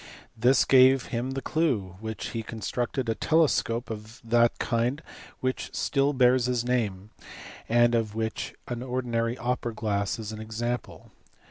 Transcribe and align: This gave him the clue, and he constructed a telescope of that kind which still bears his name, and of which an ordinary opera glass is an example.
This 0.35 0.65
gave 0.65 1.09
him 1.13 1.33
the 1.37 1.43
clue, 1.43 1.97
and 2.01 2.19
he 2.19 2.41
constructed 2.41 3.07
a 3.07 3.13
telescope 3.13 3.91
of 3.91 4.19
that 4.27 4.57
kind 4.57 4.99
which 5.41 5.69
still 5.75 6.11
bears 6.11 6.47
his 6.47 6.65
name, 6.65 7.11
and 7.69 7.93
of 7.93 8.15
which 8.15 8.55
an 8.67 8.81
ordinary 8.81 9.37
opera 9.37 9.75
glass 9.75 10.17
is 10.17 10.31
an 10.31 10.41
example. 10.41 11.11